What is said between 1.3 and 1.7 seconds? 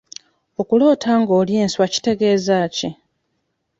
olya